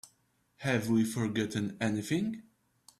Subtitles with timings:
[0.61, 2.41] Have we forgotten anything?